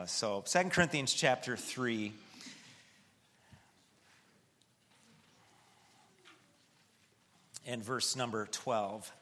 [0.00, 2.10] Uh, so, 2 Corinthians chapter 3.
[7.66, 9.12] And verse number 12.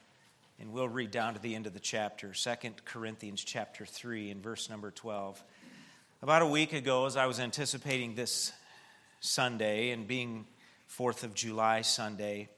[0.61, 2.51] And we'll read down to the end of the chapter, 2
[2.85, 5.43] Corinthians chapter 3 and verse number 12.
[6.23, 8.53] About a week ago, as I was anticipating this
[9.19, 10.47] Sunday and being
[10.97, 12.51] 4th of July Sunday,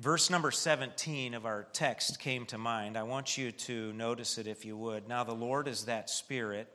[0.00, 2.96] verse number 17 of our text came to mind.
[2.96, 5.06] I want you to notice it if you would.
[5.06, 6.72] Now, the Lord is that Spirit,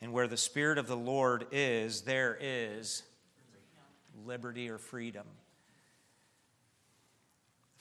[0.00, 3.04] and where the Spirit of the Lord is, there is
[4.26, 5.26] liberty or freedom.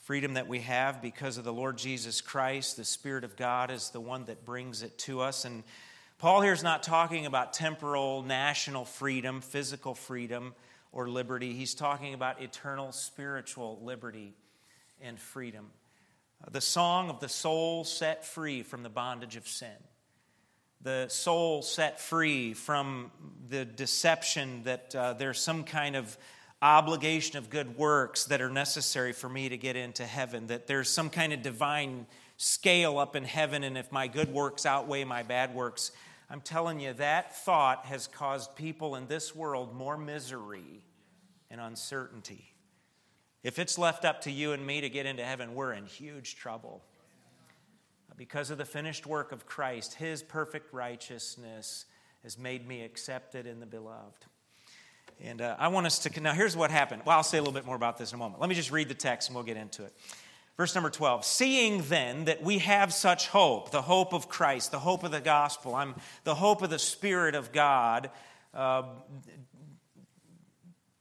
[0.04, 3.90] Freedom that we have because of the Lord Jesus Christ, the Spirit of God is
[3.90, 5.46] the one that brings it to us.
[5.46, 5.64] And
[6.20, 10.54] Paul here is not talking about temporal, national freedom, physical freedom,
[10.92, 11.54] or liberty.
[11.54, 14.36] He's talking about eternal spiritual liberty
[15.02, 15.72] and freedom.
[16.52, 19.76] The song of the soul set free from the bondage of sin.
[20.82, 23.12] The soul set free from
[23.50, 26.18] the deception that uh, there's some kind of
[26.62, 30.90] obligation of good works that are necessary for me to get into heaven, that there's
[30.90, 32.06] some kind of divine
[32.38, 35.92] scale up in heaven, and if my good works outweigh my bad works,
[36.30, 40.86] I'm telling you, that thought has caused people in this world more misery
[41.50, 42.54] and uncertainty.
[43.44, 46.36] If it's left up to you and me to get into heaven, we're in huge
[46.36, 46.84] trouble.
[48.18, 51.86] Because of the finished work of Christ, his perfect righteousness
[52.24, 54.26] has made me accepted in the beloved.
[55.22, 57.04] And uh, I want us to, now here's what happened.
[57.06, 58.42] Well, I'll say a little bit more about this in a moment.
[58.42, 59.94] Let me just read the text and we'll get into it.
[60.58, 64.80] Verse number 12 Seeing then that we have such hope, the hope of Christ, the
[64.80, 65.96] hope of the gospel, I'm
[66.26, 68.10] the hope of the Spirit of God,
[68.54, 68.84] uh,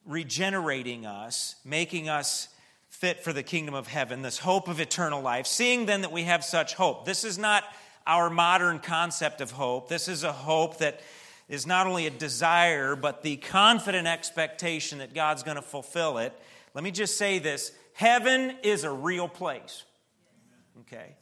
[0.08, 2.48] regenerating us, making us
[2.88, 5.46] fit for the kingdom of heaven, this hope of eternal life.
[5.46, 7.04] Seeing then that we have such hope.
[7.04, 7.62] This is not
[8.06, 9.88] our modern concept of hope.
[9.88, 11.00] This is a hope that
[11.48, 16.32] is not only a desire, but the confident expectation that God's going to fulfill it.
[16.74, 19.84] Let me just say this heaven is a real place.
[20.80, 21.16] Okay?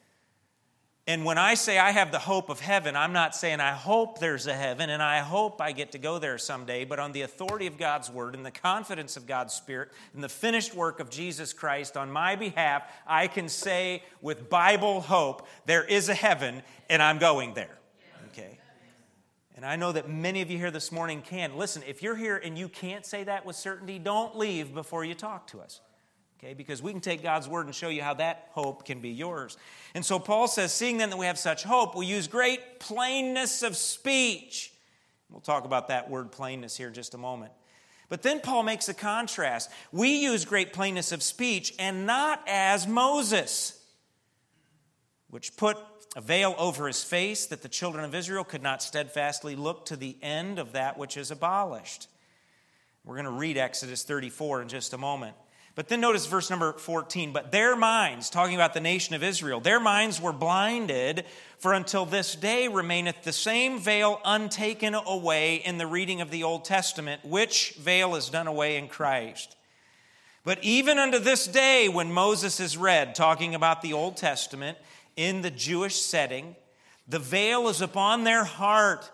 [1.09, 4.19] And when I say I have the hope of heaven, I'm not saying I hope
[4.19, 7.23] there's a heaven and I hope I get to go there someday, but on the
[7.23, 11.09] authority of God's word and the confidence of God's spirit and the finished work of
[11.09, 16.65] Jesus Christ on my behalf, I can say with Bible hope, there is a heaven
[16.91, 17.79] and I'm going there.
[18.33, 18.59] Okay?
[19.55, 21.57] And I know that many of you here this morning can.
[21.57, 25.15] Listen, if you're here and you can't say that with certainty, don't leave before you
[25.15, 25.81] talk to us
[26.39, 26.55] okay?
[26.55, 29.57] Because we can take God's word and show you how that hope can be yours.
[29.95, 33.63] And so Paul says, seeing then that we have such hope, we use great plainness
[33.63, 34.73] of speech.
[35.31, 37.53] We'll talk about that word plainness here in just a moment.
[38.09, 39.71] But then Paul makes a contrast.
[39.91, 43.83] We use great plainness of speech and not as Moses,
[45.29, 45.77] which put
[46.15, 49.97] a veil over his face that the children of Israel could not steadfastly look to
[49.97, 52.09] the end of that which is abolished.
[53.05, 55.37] We're going to read Exodus 34 in just a moment.
[55.77, 57.33] But then notice verse number 14.
[57.33, 61.27] But their minds, talking about the nation of Israel, their minds were blinded,
[61.59, 66.45] for until this day remaineth the same veil untaken away in the reading of the
[66.45, 69.55] Old Testament, which veil is done away in Christ.
[70.45, 74.79] But even unto this day, when Moses is read, talking about the Old Testament
[75.15, 76.57] in the Jewish setting,
[77.07, 79.11] the veil is upon their heart.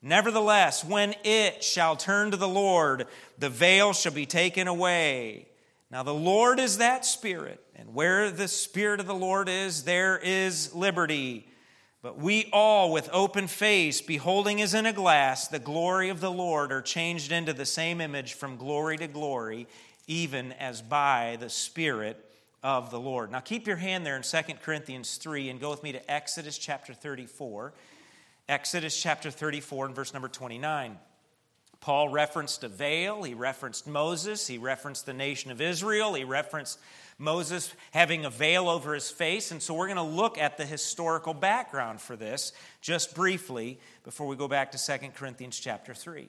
[0.00, 3.06] Nevertheless, when it shall turn to the Lord,
[3.38, 5.48] the veil shall be taken away.
[5.90, 10.18] Now, the Lord is that Spirit, and where the Spirit of the Lord is, there
[10.18, 11.48] is liberty.
[12.00, 16.30] But we all, with open face, beholding as in a glass the glory of the
[16.30, 19.66] Lord, are changed into the same image from glory to glory,
[20.06, 22.24] even as by the Spirit
[22.62, 23.32] of the Lord.
[23.32, 26.56] Now, keep your hand there in 2 Corinthians 3 and go with me to Exodus
[26.56, 27.74] chapter 34.
[28.48, 30.98] Exodus chapter 34 and verse number 29.
[31.80, 36.78] Paul referenced a veil, he referenced Moses, he referenced the nation of Israel, he referenced
[37.18, 39.50] Moses having a veil over his face.
[39.50, 44.26] And so we're going to look at the historical background for this just briefly before
[44.26, 46.28] we go back to 2 Corinthians chapter 3.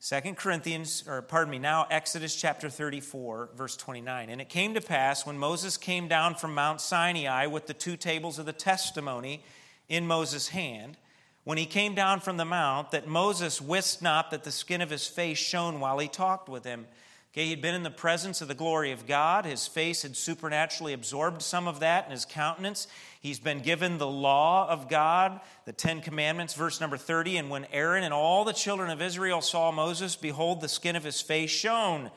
[0.00, 4.28] 2 Corinthians, or pardon me, now Exodus chapter 34, verse 29.
[4.28, 7.96] And it came to pass when Moses came down from Mount Sinai with the two
[7.96, 9.42] tables of the testimony
[9.88, 10.98] in Moses' hand
[11.46, 14.90] when he came down from the mount that Moses wist not that the skin of
[14.90, 16.88] his face shone while he talked with him.
[17.32, 19.44] Okay, he'd been in the presence of the glory of God.
[19.44, 22.88] His face had supernaturally absorbed some of that in his countenance.
[23.20, 27.36] He's been given the law of God, the Ten Commandments, verse number 30.
[27.36, 31.04] And when Aaron and all the children of Israel saw Moses, behold, the skin of
[31.04, 32.10] his face shone.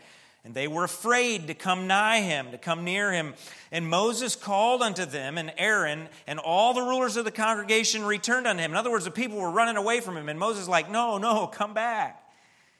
[0.45, 3.33] And they were afraid to come nigh him, to come near him.
[3.71, 8.47] And Moses called unto them, and Aaron and all the rulers of the congregation returned
[8.47, 8.71] unto him.
[8.71, 10.29] In other words, the people were running away from him.
[10.29, 12.23] And Moses, like, no, no, come back.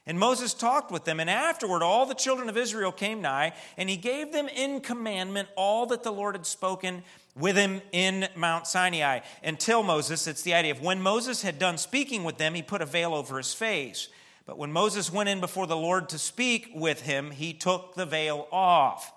[0.06, 3.89] And Moses talked with them, and afterward all the children of Israel came nigh, and
[3.89, 7.03] he gave them in commandment all that the Lord had spoken
[7.35, 9.19] with him in Mount Sinai.
[9.44, 12.81] Until Moses, it's the idea of when Moses had done speaking with them, he put
[12.81, 14.07] a veil over his face.
[14.49, 18.07] But when Moses went in before the Lord to speak with him, he took the
[18.07, 19.13] veil off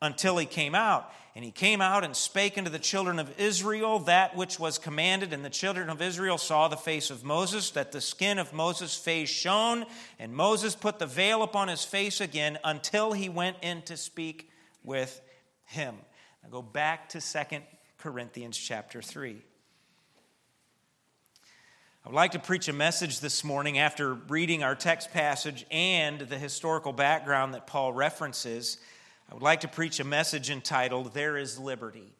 [0.00, 1.12] until he came out.
[1.34, 5.32] And he came out and spake unto the children of Israel that which was commanded.
[5.32, 8.94] And the children of Israel saw the face of Moses, that the skin of Moses'
[8.96, 9.86] face shone.
[10.20, 14.48] And Moses put the veil upon his face again until he went in to speak
[14.84, 15.20] with
[15.64, 15.96] him.
[16.44, 17.58] Now go back to 2
[17.98, 19.42] Corinthians chapter 3.
[22.06, 26.20] I would like to preach a message this morning after reading our text passage and
[26.20, 28.78] the historical background that Paul references.
[29.28, 32.14] I would like to preach a message entitled, There is Liberty.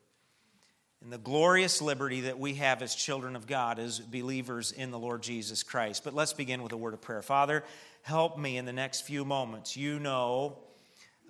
[1.00, 4.98] And the glorious liberty that we have as children of God, as believers in the
[4.98, 6.02] Lord Jesus Christ.
[6.02, 7.22] But let's begin with a word of prayer.
[7.22, 7.62] Father,
[8.02, 9.76] help me in the next few moments.
[9.76, 10.58] You know,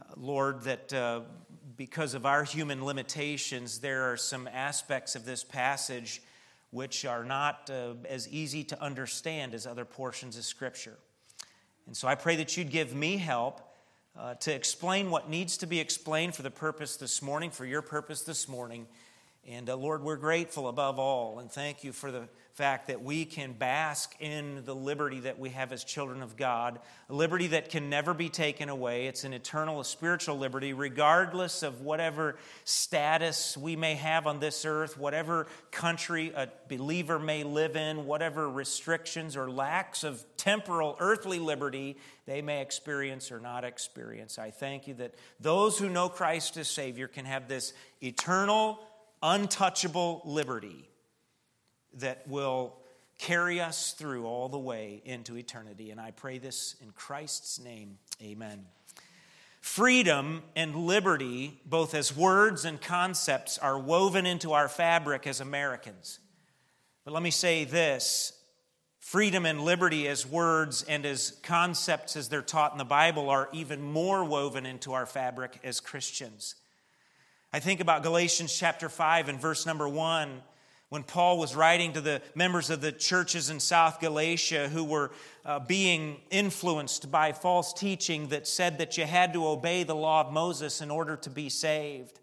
[0.01, 1.21] uh, Lord, that uh,
[1.77, 6.23] because of our human limitations, there are some aspects of this passage
[6.71, 10.99] which are not uh, as easy to understand as other portions of Scripture.
[11.87, 13.61] And so I pray that you'd give me help
[14.19, 17.83] uh, to explain what needs to be explained for the purpose this morning, for your
[17.83, 18.87] purpose this morning.
[19.49, 23.25] And uh, Lord, we're grateful above all, and thank you for the fact that we
[23.25, 27.69] can bask in the liberty that we have as children of God, a liberty that
[27.69, 29.07] can never be taken away.
[29.07, 34.99] It's an eternal, spiritual liberty, regardless of whatever status we may have on this earth,
[34.99, 41.97] whatever country a believer may live in, whatever restrictions or lacks of temporal, earthly liberty
[42.25, 44.39] they may experience or not experience.
[44.39, 47.73] I thank you that those who know Christ as Savior can have this
[48.03, 48.81] eternal,
[49.23, 50.89] untouchable liberty
[51.95, 52.77] that will
[53.19, 55.91] carry us through all the way into eternity.
[55.91, 57.99] And I pray this in Christ's name.
[58.23, 58.67] Amen.
[59.61, 66.21] Freedom and liberty, both as words and concepts, are woven into our fabric as Americans.
[67.05, 68.33] But let me say this
[69.01, 73.49] freedom and liberty as words and as concepts as they're taught in the Bible are
[73.53, 76.57] even more woven into our fabric as Christians.
[77.57, 80.43] I think about Galatians chapter 5 and verse number 1
[80.91, 85.11] when Paul was writing to the members of the churches in South Galatia who were
[85.43, 90.21] uh, being influenced by false teaching that said that you had to obey the law
[90.21, 92.21] of Moses in order to be saved.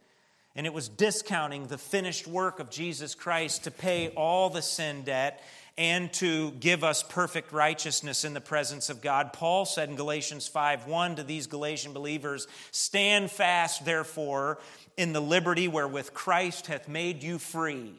[0.55, 5.01] And it was discounting the finished work of Jesus Christ to pay all the sin
[5.01, 5.43] debt
[5.77, 9.33] and to give us perfect righteousness in the presence of God.
[9.33, 14.59] Paul said in Galatians 5 1 to these Galatian believers, Stand fast, therefore,
[14.97, 17.93] in the liberty wherewith Christ hath made you free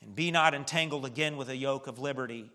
[0.00, 2.50] and be not entangled again with a yoke of liberty.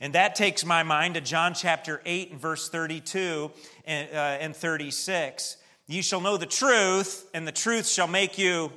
[0.00, 3.50] And that takes my mind to John chapter 8 and verse 32
[3.86, 5.56] and, uh, and 36.
[5.86, 8.72] You shall know the truth, and the truth shall make you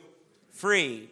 [0.51, 1.09] free.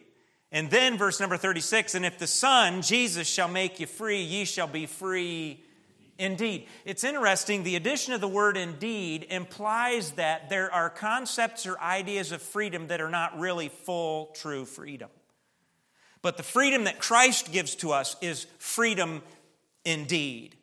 [0.52, 4.44] And then verse number 36 And if the Son, Jesus, shall make you free, ye
[4.44, 5.62] shall be free
[6.18, 6.66] indeed.
[6.84, 12.32] It's interesting, the addition of the word indeed implies that there are concepts or ideas
[12.32, 15.10] of freedom that are not really full, true freedom.
[16.22, 19.22] But the freedom that Christ gives to us is freedom
[19.84, 20.56] indeed.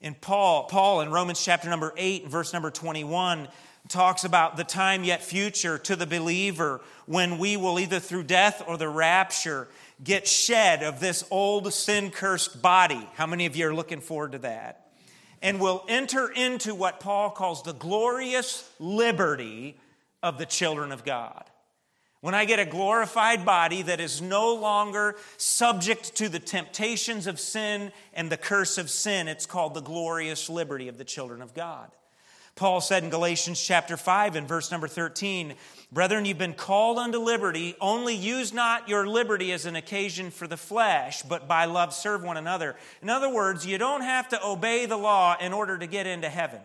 [0.00, 3.48] In Paul, Paul in Romans chapter number 8 verse number 21
[3.88, 8.62] talks about the time yet future to the believer when we will either through death
[8.66, 9.68] or the rapture
[10.02, 13.06] get shed of this old sin cursed body.
[13.14, 14.86] How many of you are looking forward to that?
[15.42, 19.78] And will enter into what Paul calls the glorious liberty
[20.22, 21.44] of the children of God.
[22.20, 27.40] When I get a glorified body that is no longer subject to the temptations of
[27.40, 31.54] sin and the curse of sin, it's called the glorious liberty of the children of
[31.54, 31.90] God.
[32.56, 35.54] Paul said in Galatians chapter 5 and verse number 13,
[35.92, 40.46] Brethren, you've been called unto liberty, only use not your liberty as an occasion for
[40.46, 42.76] the flesh, but by love serve one another.
[43.02, 46.28] In other words, you don't have to obey the law in order to get into
[46.28, 46.60] heaven.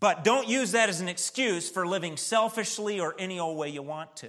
[0.00, 3.82] But don't use that as an excuse for living selfishly or any old way you
[3.82, 4.28] want to.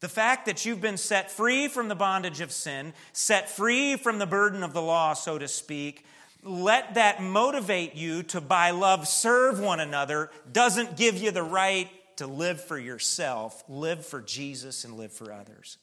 [0.00, 4.18] The fact that you've been set free from the bondage of sin, set free from
[4.18, 6.04] the burden of the law, so to speak,
[6.44, 11.88] let that motivate you to, by love, serve one another, doesn't give you the right
[12.16, 13.64] to live for yourself.
[13.68, 15.78] Live for Jesus and live for others.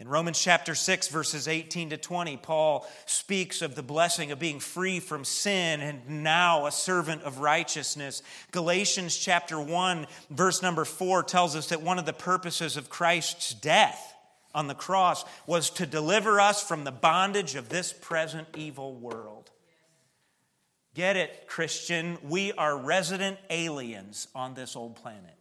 [0.00, 4.60] In Romans chapter 6, verses 18 to 20, Paul speaks of the blessing of being
[4.60, 8.22] free from sin and now a servant of righteousness.
[8.52, 13.52] Galatians chapter 1, verse number 4 tells us that one of the purposes of Christ's
[13.54, 14.14] death
[14.54, 19.50] on the cross was to deliver us from the bondage of this present evil world.
[20.94, 22.18] Get it, Christian?
[22.22, 25.36] We are resident aliens on this old planet.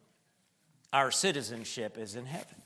[0.93, 2.61] Our citizenship is in heaven.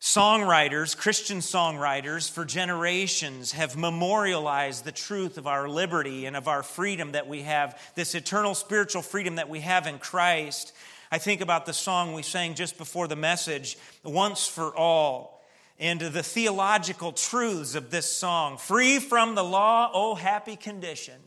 [0.00, 6.62] Songwriters, Christian songwriters, for generations have memorialized the truth of our liberty and of our
[6.62, 10.72] freedom that we have, this eternal spiritual freedom that we have in Christ.
[11.10, 15.37] I think about the song we sang just before the message, Once for All,
[15.78, 18.58] and the theological truths of this song.
[18.58, 21.20] Free from the law, oh happy condition.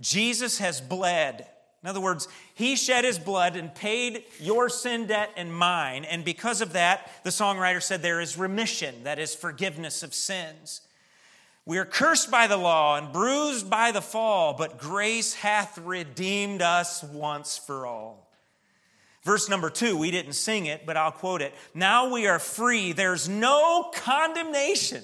[0.00, 1.46] Jesus has bled
[1.82, 6.04] in other words, he shed his blood and paid your sin debt and mine.
[6.04, 10.80] And because of that, the songwriter said there is remission, that is forgiveness of sins.
[11.64, 16.62] We are cursed by the law and bruised by the fall, but grace hath redeemed
[16.62, 18.27] us once for all.
[19.28, 21.52] Verse number two, we didn't sing it, but I'll quote it.
[21.74, 22.92] Now we are free.
[22.92, 25.02] There's no condemnation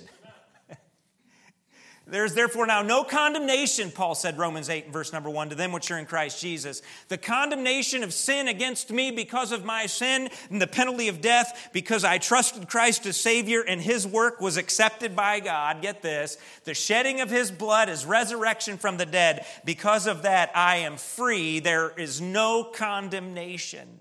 [2.06, 5.90] there's therefore now no condemnation, Paul said, Romans 8 verse number 1, to them which
[5.90, 6.80] are in Christ Jesus.
[7.08, 11.68] The condemnation of sin against me because of my sin and the penalty of death
[11.74, 15.82] because I trusted Christ as Savior and His work was accepted by God.
[15.82, 16.38] Get this.
[16.64, 19.44] The shedding of His blood is resurrection from the dead.
[19.66, 21.58] Because of that, I am free.
[21.58, 24.00] There is no condemnation.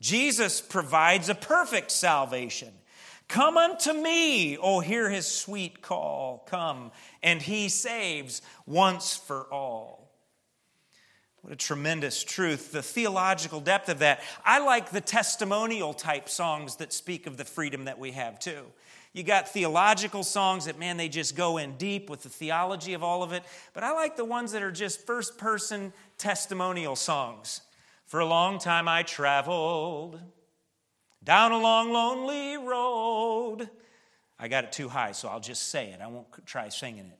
[0.00, 2.72] Jesus provides a perfect salvation.
[3.28, 6.44] Come unto me, oh, hear his sweet call.
[6.48, 6.90] Come,
[7.22, 10.10] and he saves once for all.
[11.42, 12.72] What a tremendous truth.
[12.72, 14.20] The theological depth of that.
[14.44, 18.64] I like the testimonial type songs that speak of the freedom that we have too.
[19.12, 23.02] You got theological songs that, man, they just go in deep with the theology of
[23.02, 23.42] all of it.
[23.72, 27.62] But I like the ones that are just first person testimonial songs.
[28.10, 30.20] For a long time I traveled
[31.22, 33.70] down a long, lonely road.
[34.36, 36.00] I got it too high, so I'll just say it.
[36.00, 37.18] I won't try singing it.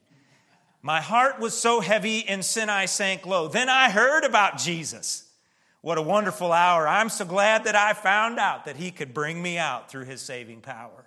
[0.81, 3.47] My heart was so heavy, in sin I sank low.
[3.47, 5.31] Then I heard about Jesus.
[5.79, 6.85] What a wonderful hour.
[6.85, 10.19] I'm so glad that I found out that he could bring me out through his
[10.19, 11.05] saving power.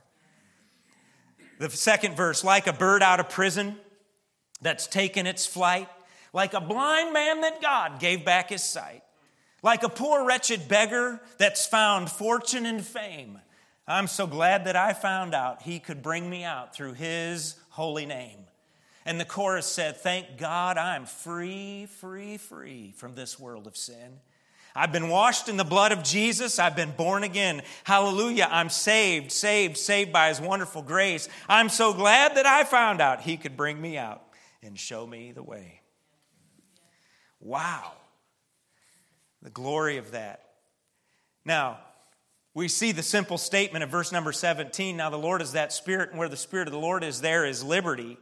[1.59, 3.77] The second verse, like a bird out of prison
[4.63, 5.91] that's taken its flight,
[6.33, 9.03] like a blind man that God gave back his sight.
[9.65, 13.41] Like a poor, wretched beggar that's found fortune and fame,
[13.89, 18.05] I'm so glad that I found out he could bring me out through his holy
[18.05, 18.41] name.
[19.07, 24.21] And the chorus said, Thank God I'm free, free, free from this world of sin.
[24.77, 26.59] I've been washed in the blood of Jesus.
[26.59, 27.63] I've been born again.
[27.85, 28.49] Hallelujah.
[28.51, 31.27] I'm saved, saved, saved by his wonderful grace.
[31.49, 34.25] I'm so glad that I found out he could bring me out
[34.63, 35.81] and show me the way.
[37.41, 37.93] Wow
[39.45, 40.41] the glory of that.
[41.45, 41.79] Now,
[42.55, 44.97] we see the simple statement of verse number 17.
[44.97, 47.45] Now, the Lord is that Spirit, and where the Spirit of the Lord is, there
[47.45, 48.17] is liberty.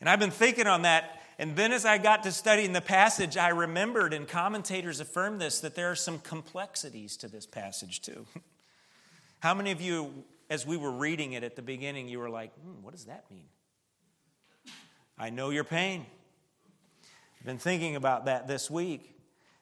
[0.00, 1.20] And I've been thinking on that.
[1.38, 5.60] And then as I got to studying the passage, I remembered, and commentators affirm this,
[5.60, 8.26] that there are some complexities to this passage too.
[9.40, 12.54] How many of you, as we were reading it at the beginning, you were like,
[12.54, 13.48] hmm, what does that mean?
[15.18, 16.06] I know your pain.
[17.40, 19.13] I've been thinking about that this week.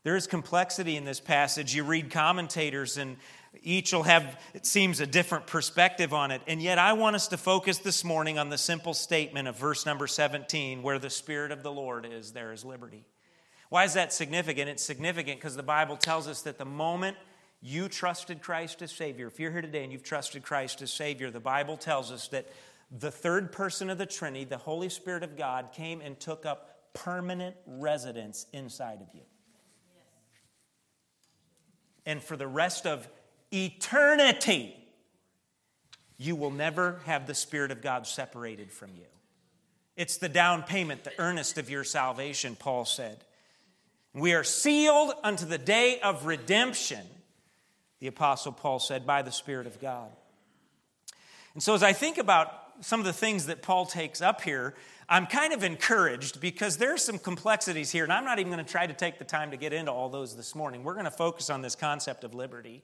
[0.04, 1.74] There is complexity in this passage.
[1.76, 3.16] You read commentators, and
[3.62, 6.42] each will have, it seems, a different perspective on it.
[6.48, 9.86] And yet, I want us to focus this morning on the simple statement of verse
[9.86, 13.04] number 17 where the Spirit of the Lord is, there is liberty.
[13.68, 14.68] Why is that significant?
[14.68, 17.16] It's significant because the Bible tells us that the moment
[17.60, 21.30] you trusted Christ as Savior, if you're here today and you've trusted Christ as Savior,
[21.30, 22.48] the Bible tells us that
[22.90, 26.92] the third person of the Trinity, the Holy Spirit of God, came and took up
[26.92, 29.22] permanent residence inside of you
[32.06, 33.08] and for the rest of
[33.52, 34.74] eternity,
[36.16, 39.06] you will never have the Spirit of God separated from you.
[39.96, 43.24] It's the down payment, the earnest of your salvation, Paul said.
[44.14, 47.04] We are sealed unto the day of redemption,
[48.00, 50.10] the Apostle Paul said, by the Spirit of God.
[51.54, 54.74] And so, as I think about some of the things that Paul takes up here,
[55.12, 58.70] I'm kind of encouraged because there's some complexities here, and I'm not even going to
[58.70, 60.84] try to take the time to get into all those this morning.
[60.84, 62.82] We're going to focus on this concept of liberty.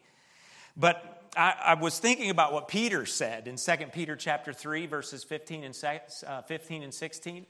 [0.77, 5.25] But I, I was thinking about what Peter said in 2 Peter chapter 3, verses
[5.25, 5.79] 15 and,
[6.27, 7.47] uh, 15 and 16.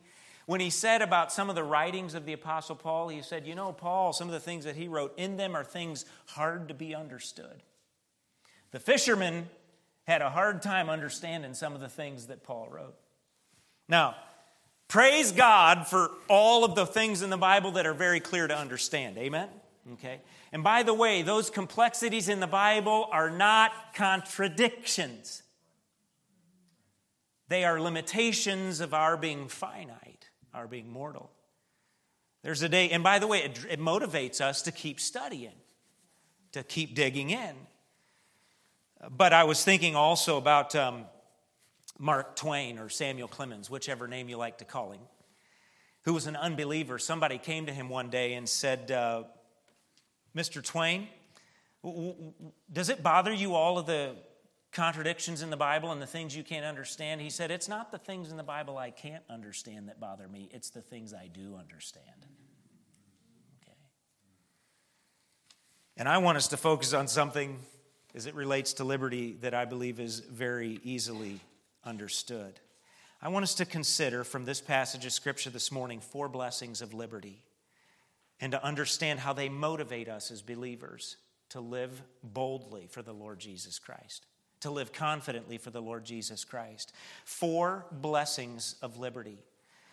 [0.46, 3.56] When he said about some of the writings of the Apostle Paul, he said, You
[3.56, 6.74] know, Paul, some of the things that he wrote, in them are things hard to
[6.74, 7.64] be understood.
[8.70, 9.48] The fishermen
[10.06, 12.94] had a hard time understanding some of the things that Paul wrote.
[13.88, 14.14] Now,
[14.88, 18.56] praise God for all of the things in the Bible that are very clear to
[18.56, 19.18] understand.
[19.18, 19.48] Amen?
[19.94, 20.20] Okay.
[20.52, 25.42] And by the way, those complexities in the Bible are not contradictions.
[27.48, 31.30] They are limitations of our being finite, our being mortal.
[32.42, 35.56] There's a day, and by the way, it, it motivates us to keep studying,
[36.52, 37.54] to keep digging in.
[39.10, 41.04] But I was thinking also about um,
[41.98, 45.00] Mark Twain or Samuel Clemens, whichever name you like to call him,
[46.02, 46.98] who was an unbeliever.
[46.98, 49.24] Somebody came to him one day and said, uh,
[50.36, 50.64] Mr.
[50.64, 51.08] Twain,
[52.72, 54.14] does it bother you all of the
[54.72, 57.20] contradictions in the Bible and the things you can't understand?
[57.20, 60.48] He said, It's not the things in the Bible I can't understand that bother me,
[60.52, 62.26] it's the things I do understand.
[63.62, 63.76] Okay.
[65.96, 67.58] And I want us to focus on something
[68.14, 71.40] as it relates to liberty that I believe is very easily
[71.88, 72.60] understood.
[73.20, 76.94] I want us to consider from this passage of Scripture this morning four blessings of
[76.94, 77.42] liberty
[78.40, 81.16] and to understand how they motivate us as believers
[81.48, 84.26] to live boldly for the Lord Jesus Christ,
[84.60, 86.92] to live confidently for the Lord Jesus Christ.
[87.24, 89.38] Four blessings of liberty.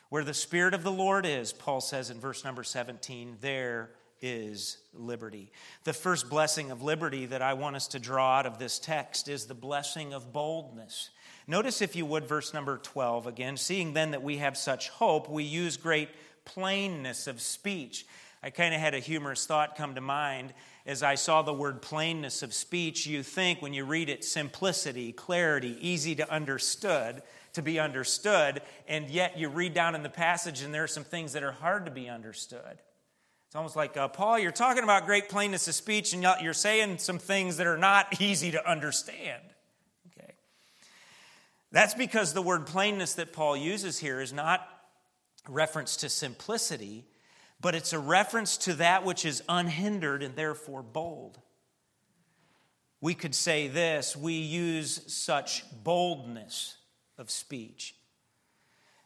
[0.09, 3.89] Where the Spirit of the Lord is, Paul says in verse number 17, there
[4.21, 5.51] is liberty.
[5.83, 9.27] The first blessing of liberty that I want us to draw out of this text
[9.27, 11.09] is the blessing of boldness.
[11.47, 13.57] Notice, if you would, verse number 12 again.
[13.57, 16.09] Seeing then that we have such hope, we use great
[16.43, 18.05] plainness of speech.
[18.41, 20.53] I kind of had a humorous thought come to mind
[20.85, 23.07] as I saw the word plainness of speech.
[23.07, 27.23] You think when you read it, simplicity, clarity, easy to understood,
[27.53, 31.03] to be understood, and yet you read down in the passage and there are some
[31.03, 32.81] things that are hard to be understood.
[33.47, 36.97] It's almost like, uh, Paul, you're talking about great plainness of speech, and you're saying
[36.97, 39.41] some things that are not easy to understand.
[41.75, 44.65] That's because the word plainness that Paul uses here is not
[45.49, 47.03] reference to simplicity,
[47.59, 51.37] but it's a reference to that which is unhindered and therefore bold.
[53.01, 56.77] We could say this we use such boldness
[57.17, 57.94] of speech.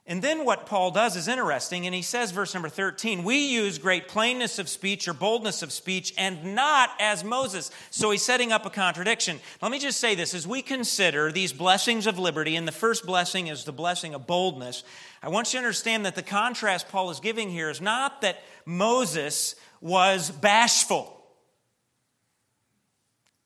[0.09, 3.77] And then what Paul does is interesting, and he says, verse number 13, we use
[3.77, 7.69] great plainness of speech or boldness of speech and not as Moses.
[7.91, 9.39] So he's setting up a contradiction.
[9.61, 13.05] Let me just say this as we consider these blessings of liberty, and the first
[13.05, 14.83] blessing is the blessing of boldness,
[15.21, 18.41] I want you to understand that the contrast Paul is giving here is not that
[18.65, 21.23] Moses was bashful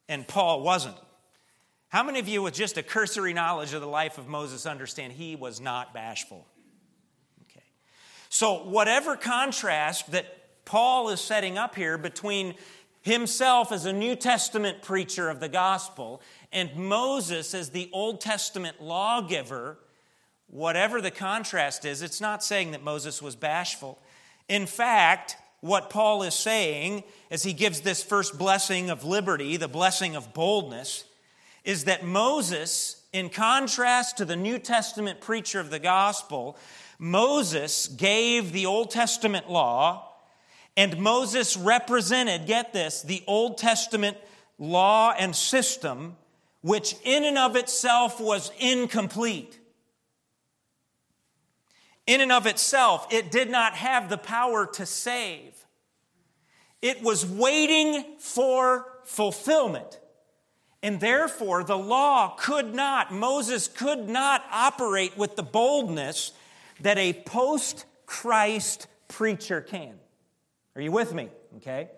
[0.07, 0.95] and Paul wasn't.
[1.89, 5.11] How many of you, with just a cursory knowledge of the life of Moses, understand
[5.11, 6.47] he was not bashful?
[8.33, 10.25] So, whatever contrast that
[10.65, 12.55] Paul is setting up here between
[13.03, 16.19] himself as a New Testament preacher of the gospel
[16.51, 19.77] and Moses as the Old Testament lawgiver,
[20.47, 23.99] whatever the contrast is, it's not saying that Moses was bashful.
[24.49, 29.67] In fact, what Paul is saying as he gives this first blessing of liberty, the
[29.67, 31.03] blessing of boldness,
[31.63, 36.57] is that Moses, in contrast to the New Testament preacher of the gospel,
[37.03, 40.09] Moses gave the Old Testament law,
[40.77, 44.15] and Moses represented, get this, the Old Testament
[44.57, 46.15] law and system,
[46.61, 49.59] which in and of itself was incomplete.
[52.07, 55.53] In and of itself, it did not have the power to save.
[56.81, 59.99] It was waiting for fulfillment.
[60.81, 66.31] And therefore, the law could not, Moses could not operate with the boldness
[66.81, 69.95] that a post Christ preacher can.
[70.75, 71.29] Are you with me?
[71.57, 71.89] Okay.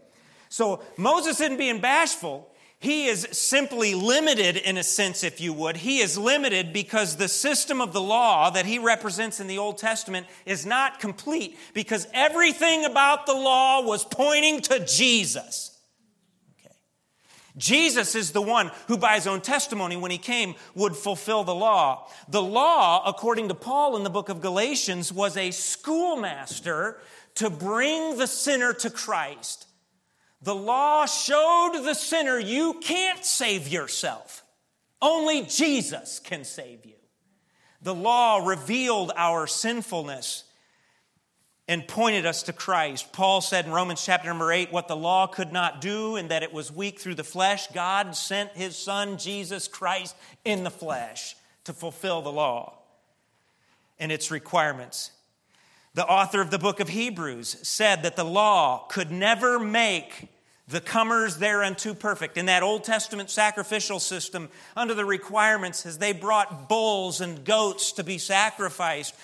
[0.50, 2.50] So Moses isn't being bashful.
[2.80, 5.78] He is simply limited, in a sense, if you would.
[5.78, 9.78] He is limited because the system of the law that he represents in the Old
[9.78, 15.75] Testament is not complete because everything about the law was pointing to Jesus.
[17.58, 21.56] Jesus is the one who, by his own testimony, when he came, would fulfill the
[21.56, 22.10] law.
[22.28, 27.00] The law, according to Paul in the book of Galatians, was a schoolmaster
[27.36, 29.68] to bring the sinner to Christ.
[30.42, 34.44] The law showed the sinner you can't save yourself,
[35.02, 36.96] only Jesus can save you.
[37.82, 40.45] The law revealed our sinfulness
[41.68, 43.12] and pointed us to Christ.
[43.12, 46.44] Paul said in Romans chapter number 8, what the law could not do, and that
[46.44, 51.36] it was weak through the flesh, God sent his Son, Jesus Christ, in the flesh
[51.64, 52.74] to fulfill the law
[54.00, 55.12] and its requirements.
[55.96, 60.28] The author of the book of Hebrews said that the law could never make
[60.68, 62.38] the comers thereunto perfect.
[62.38, 67.94] In that Old Testament sacrificial system, under the requirements, as they brought bulls and goats
[67.94, 69.16] to be sacrificed,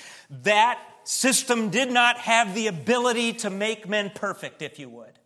[0.43, 5.19] that system did not have the ability to make men perfect, if you would.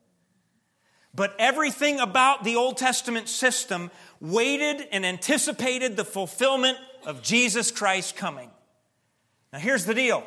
[1.14, 8.16] But everything about the Old Testament system waited and anticipated the fulfillment of Jesus Christ
[8.16, 8.52] coming.
[9.54, 10.24] Now, here's the deal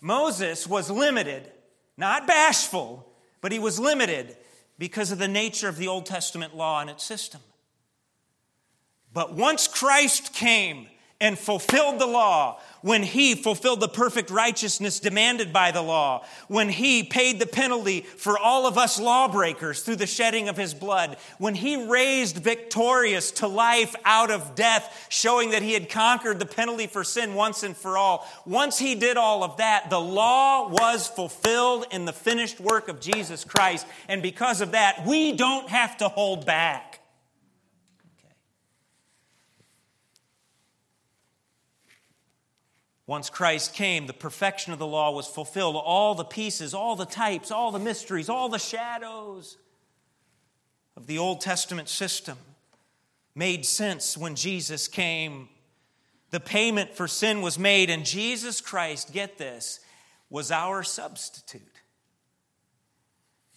[0.00, 1.50] Moses was limited,
[1.96, 4.36] not bashful, but he was limited
[4.78, 7.40] because of the nature of the Old Testament law and its system.
[9.14, 10.88] But once Christ came
[11.20, 16.68] and fulfilled the law, when he fulfilled the perfect righteousness demanded by the law, when
[16.68, 21.16] he paid the penalty for all of us lawbreakers through the shedding of his blood,
[21.38, 26.46] when he raised victorious to life out of death, showing that he had conquered the
[26.46, 30.68] penalty for sin once and for all, once he did all of that, the law
[30.68, 33.86] was fulfilled in the finished work of Jesus Christ.
[34.08, 37.00] And because of that, we don't have to hold back.
[43.06, 45.76] Once Christ came, the perfection of the law was fulfilled.
[45.76, 49.56] All the pieces, all the types, all the mysteries, all the shadows
[50.96, 52.36] of the Old Testament system
[53.34, 55.48] made sense when Jesus came.
[56.30, 59.78] The payment for sin was made, and Jesus Christ, get this,
[60.28, 61.62] was our substitute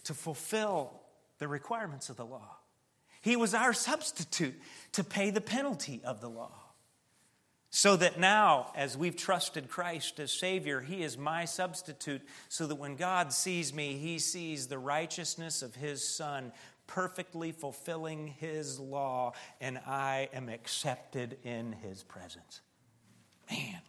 [0.04, 1.02] to fulfill
[1.40, 2.58] the requirements of the law.
[3.22, 4.54] He was our substitute
[4.92, 6.52] to pay the penalty of the law.
[7.72, 12.76] So that now, as we've trusted Christ as Savior, He is my substitute, so that
[12.76, 16.52] when God sees me, He sees the righteousness of His Son
[16.88, 22.62] perfectly fulfilling His law, and I am accepted in His presence.
[23.52, 23.82] Man.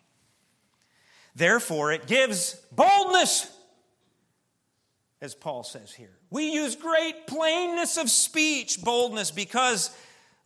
[1.34, 3.50] Therefore, it gives boldness,
[5.22, 6.18] as Paul says here.
[6.28, 9.90] We use great plainness of speech, boldness, because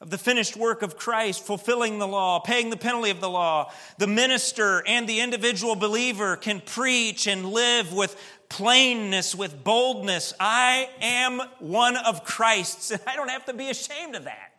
[0.04, 3.72] of the finished work of Christ, fulfilling the law, paying the penalty of the law,
[3.96, 8.14] the minister and the individual believer can preach and live with
[8.50, 10.34] plainness, with boldness.
[10.38, 14.52] I am one of Christ's, and I don't have to be ashamed of that.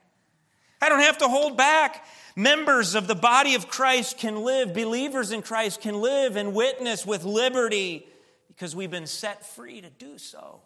[0.81, 2.07] I don't have to hold back.
[2.35, 7.05] Members of the body of Christ can live, believers in Christ can live and witness
[7.05, 8.07] with liberty
[8.47, 10.61] because we've been set free to do so.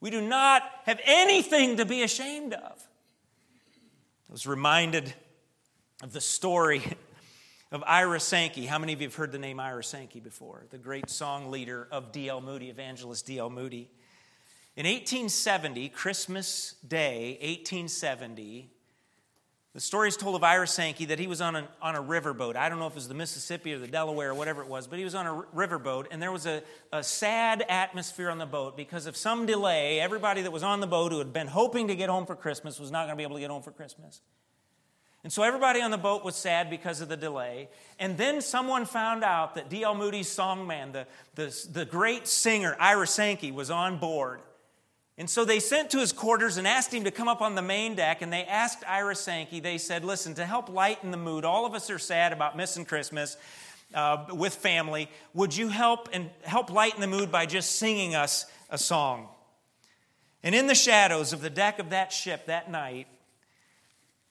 [0.00, 2.88] We do not have anything to be ashamed of.
[4.32, 5.12] I was reminded
[6.02, 6.82] of the story
[7.70, 8.64] of Ira Sankey.
[8.64, 10.64] How many of you have heard the name Ira Sankey before?
[10.70, 12.40] The great song leader of D.L.
[12.40, 13.50] Moody, evangelist D.L.
[13.50, 13.90] Moody.
[14.74, 18.70] In 1870, Christmas Day, 1870,
[19.74, 22.56] the story is told of Ira Sankey that he was on a, on a riverboat.
[22.56, 24.86] I don't know if it was the Mississippi or the Delaware or whatever it was,
[24.86, 28.46] but he was on a riverboat, and there was a, a sad atmosphere on the
[28.46, 29.98] boat because of some delay.
[29.98, 32.78] Everybody that was on the boat who had been hoping to get home for Christmas
[32.78, 34.20] was not going to be able to get home for Christmas.
[35.24, 37.68] And so everybody on the boat was sad because of the delay.
[37.98, 39.94] And then someone found out that D.L.
[39.94, 41.06] Moody's songman, the,
[41.36, 44.40] the, the great singer Ira Sankey, was on board.
[45.18, 47.62] And so they sent to his quarters and asked him to come up on the
[47.62, 48.22] main deck.
[48.22, 51.74] And they asked Ira Sankey, they said, Listen, to help lighten the mood, all of
[51.74, 53.36] us are sad about missing Christmas
[53.94, 55.10] uh, with family.
[55.34, 59.28] Would you help and help lighten the mood by just singing us a song?
[60.42, 63.06] And in the shadows of the deck of that ship that night,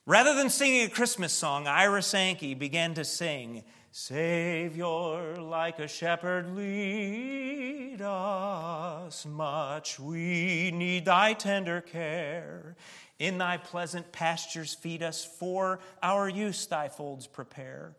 [0.06, 3.64] rather than singing a Christmas song, Ira Sankey began to sing.
[3.94, 9.26] Savior, like a shepherd, lead us.
[9.26, 12.78] Much we need thy tender care.
[13.20, 17.94] In thy pleasant pastures feed us, for our use thy folds prepare.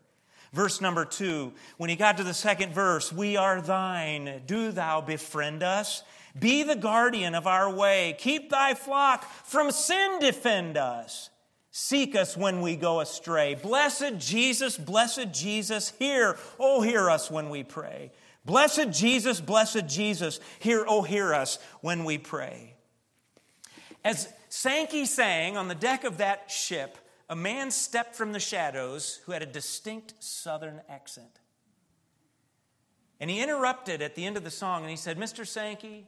[0.54, 4.42] Verse number two, when he got to the second verse, we are thine.
[4.46, 6.02] Do thou befriend us.
[6.38, 8.16] Be the guardian of our way.
[8.18, 11.28] Keep thy flock from sin, defend us.
[11.74, 13.54] Seek us when we go astray.
[13.54, 18.12] Blessed Jesus, blessed Jesus, hear, oh, hear us when we pray.
[18.44, 22.74] Blessed Jesus, blessed Jesus, hear, oh, hear us when we pray.
[24.04, 26.98] As Sankey sang on the deck of that ship,
[27.30, 31.40] a man stepped from the shadows who had a distinct southern accent.
[33.18, 35.46] And he interrupted at the end of the song and he said, Mr.
[35.46, 36.06] Sankey,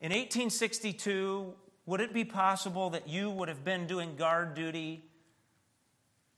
[0.00, 1.52] in 1862,
[1.86, 5.02] would it be possible that you would have been doing guard duty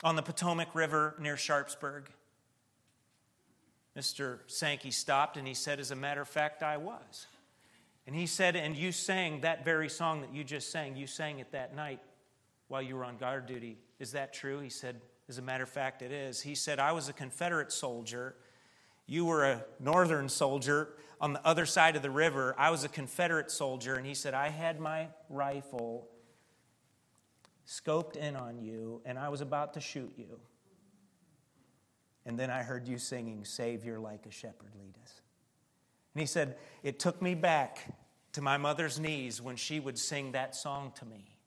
[0.02, 2.10] on the Potomac River near Sharpsburg?
[3.96, 4.38] Mr.
[4.46, 7.26] Sankey stopped and he said, As a matter of fact, I was.
[8.06, 11.38] And he said, And you sang that very song that you just sang, you sang
[11.38, 12.00] it that night
[12.68, 13.78] while you were on guard duty.
[14.00, 14.60] Is that true?
[14.60, 16.40] He said, As a matter of fact, it is.
[16.40, 18.34] He said, I was a Confederate soldier.
[19.06, 20.88] You were a Northern soldier
[21.24, 22.54] on the other side of the river.
[22.58, 26.06] I was a Confederate soldier, and he said, I had my rifle
[27.66, 30.38] scoped in on you, and I was about to shoot you.
[32.26, 35.22] And then I heard you singing, Savior, like a shepherd lead us.
[36.12, 37.94] And he said, It took me back
[38.32, 41.38] to my mother's knees when she would sing that song to me.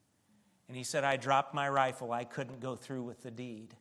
[0.67, 2.11] And he said, I dropped my rifle.
[2.11, 3.75] I couldn't go through with the deed.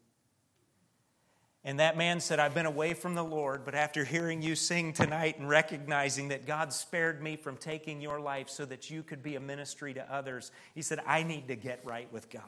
[1.66, 4.92] And that man said, I've been away from the Lord, but after hearing you sing
[4.92, 9.20] tonight and recognizing that God spared me from taking your life so that you could
[9.20, 12.42] be a ministry to others, he said, I need to get right with God.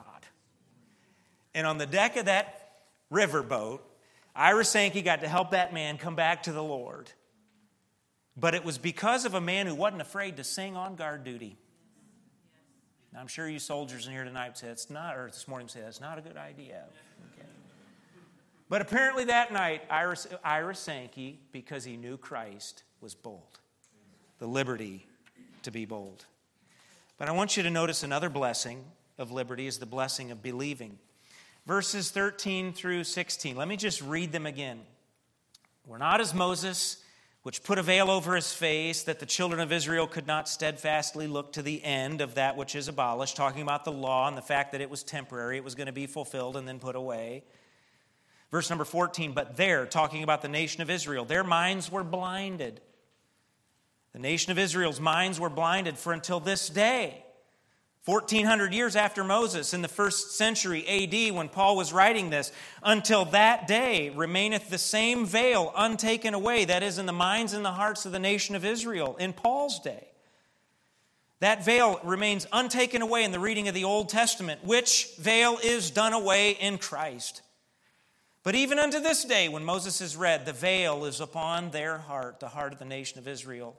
[1.52, 3.80] And on the deck of that riverboat,
[4.36, 7.10] Ira Sankey got to help that man come back to the Lord.
[8.36, 11.58] But it was because of a man who wasn't afraid to sing on guard duty.
[13.12, 15.80] Now, I'm sure you soldiers in here tonight say it's not, or this morning say
[15.80, 16.84] that's not a good idea.
[18.68, 23.60] But apparently that night, Ira, Ira Sankey, because he knew Christ, was bold.
[24.38, 25.06] The liberty
[25.62, 26.26] to be bold.
[27.16, 28.84] But I want you to notice another blessing
[29.18, 30.98] of liberty is the blessing of believing.
[31.66, 33.56] Verses 13 through 16.
[33.56, 34.80] Let me just read them again.
[35.86, 37.02] We're not as Moses,
[37.42, 41.26] which put a veil over his face that the children of Israel could not steadfastly
[41.26, 44.42] look to the end of that which is abolished, talking about the law and the
[44.42, 47.42] fact that it was temporary, it was going to be fulfilled and then put away.
[48.50, 52.80] Verse number 14, but there, talking about the nation of Israel, their minds were blinded.
[54.12, 57.24] The nation of Israel's minds were blinded for until this day.
[58.06, 63.26] 1400 years after Moses, in the first century AD, when Paul was writing this, until
[63.26, 67.72] that day remaineth the same veil untaken away, that is, in the minds and the
[67.72, 70.08] hearts of the nation of Israel, in Paul's day.
[71.40, 75.90] That veil remains untaken away in the reading of the Old Testament, which veil is
[75.90, 77.42] done away in Christ.
[78.48, 82.40] But even unto this day, when Moses is read, the veil is upon their heart,
[82.40, 83.76] the heart of the nation of Israel.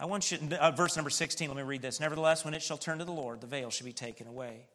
[0.00, 2.00] I want you, uh, verse number 16, let me read this.
[2.00, 4.68] Nevertheless, when it shall turn to the Lord, the veil shall be taken away.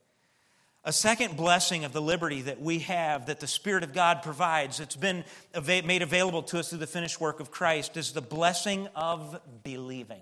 [0.83, 4.77] A second blessing of the liberty that we have, that the Spirit of God provides,
[4.77, 5.23] that's been
[5.65, 10.21] made available to us through the finished work of Christ, is the blessing of believing.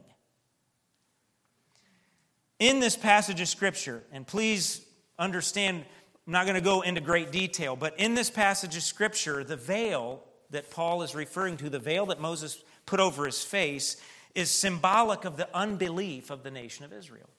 [2.57, 4.85] In this passage of Scripture, and please
[5.17, 5.83] understand
[6.29, 9.55] I'm not going to go into great detail, but in this passage of Scripture, the
[9.55, 13.97] veil that Paul is referring to, the veil that Moses put over his face,
[14.35, 17.31] is symbolic of the unbelief of the nation of Israel.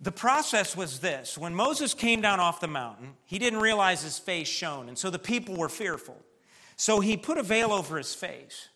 [0.00, 4.18] The process was this when Moses came down off the mountain, he didn't realize his
[4.18, 6.16] face shone, and so the people were fearful.
[6.74, 8.70] So he put a veil over his face.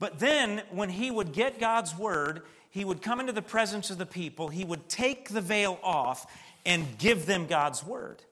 [0.00, 3.98] But then, when he would get God's word, he would come into the presence of
[3.98, 6.26] the people, he would take the veil off,
[6.64, 8.22] and give them God's word.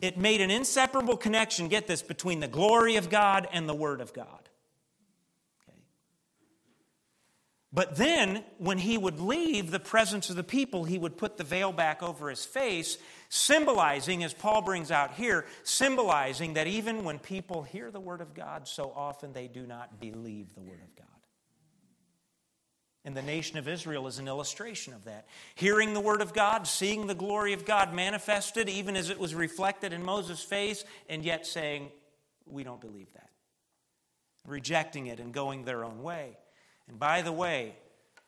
[0.00, 4.00] It made an inseparable connection, get this, between the glory of God and the word
[4.00, 4.48] of God.
[5.68, 5.78] Okay.
[7.72, 11.44] But then, when he would leave the presence of the people, he would put the
[11.44, 12.96] veil back over his face,
[13.28, 18.32] symbolizing, as Paul brings out here, symbolizing that even when people hear the word of
[18.32, 21.09] God, so often they do not believe the word of God.
[23.04, 25.26] And the nation of Israel is an illustration of that.
[25.54, 29.34] Hearing the word of God, seeing the glory of God manifested, even as it was
[29.34, 31.90] reflected in Moses' face, and yet saying,
[32.46, 33.30] We don't believe that.
[34.46, 36.36] Rejecting it and going their own way.
[36.88, 37.74] And by the way,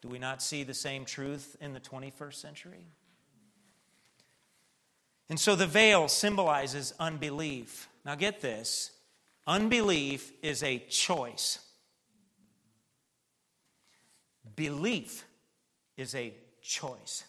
[0.00, 2.86] do we not see the same truth in the 21st century?
[5.28, 7.88] And so the veil symbolizes unbelief.
[8.04, 8.90] Now get this
[9.46, 11.58] unbelief is a choice.
[14.56, 15.24] Belief
[15.96, 17.24] is a choice.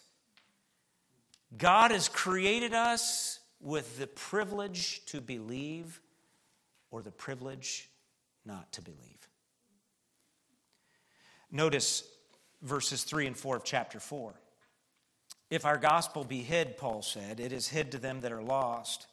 [1.56, 6.00] God has created us with the privilege to believe
[6.90, 7.88] or the privilege
[8.44, 9.28] not to believe.
[11.50, 12.04] Notice
[12.62, 14.34] verses 3 and 4 of chapter 4.
[15.50, 19.06] If our gospel be hid, Paul said, it is hid to them that are lost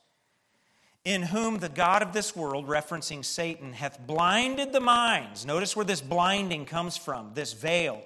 [1.03, 5.45] in whom the God of this world, referencing Satan, hath blinded the minds.
[5.45, 8.01] Notice where this blinding comes from, this veil.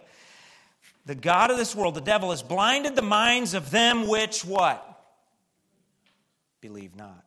[1.06, 4.92] The God of this world, the devil, has blinded the minds of them which what?
[6.62, 7.26] Believe not.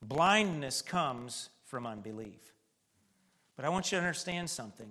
[0.00, 2.54] Blindness comes from unbelief.
[3.56, 4.90] But I want you to understand something.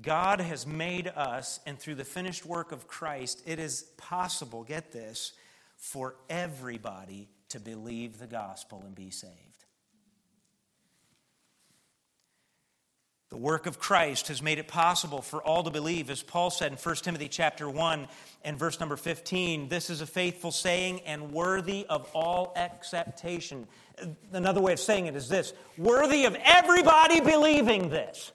[0.00, 4.90] God has made us, and through the finished work of Christ, it is possible, get
[4.90, 5.32] this,
[5.76, 9.32] for everybody to believe the gospel and be saved.
[13.28, 16.10] The work of Christ has made it possible for all to believe.
[16.10, 18.06] As Paul said in 1 Timothy chapter 1
[18.44, 23.66] and verse number 15, this is a faithful saying and worthy of all acceptation.
[24.32, 28.30] Another way of saying it is this worthy of everybody believing this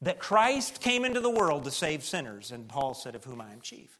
[0.00, 3.52] that Christ came into the world to save sinners, and Paul said, Of whom I
[3.52, 3.97] am chief.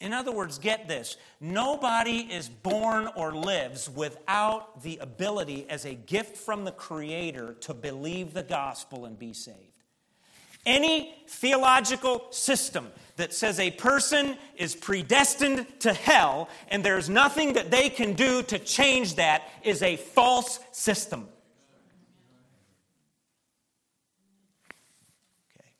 [0.00, 5.94] In other words, get this nobody is born or lives without the ability as a
[5.94, 9.56] gift from the Creator to believe the gospel and be saved.
[10.64, 17.70] Any theological system that says a person is predestined to hell and there's nothing that
[17.70, 21.28] they can do to change that is a false system.
[25.58, 25.70] Okay.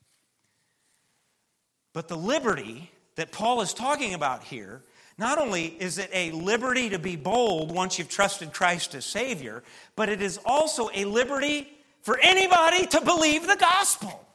[1.93, 4.83] But the liberty that Paul is talking about here,
[5.19, 9.63] not only is it a liberty to be bold once you've trusted Christ as Savior,
[9.95, 11.69] but it is also a liberty
[12.01, 14.27] for anybody to believe the gospel.